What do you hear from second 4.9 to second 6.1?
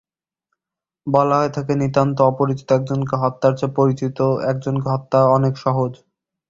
হত্যা অনেক সহজ।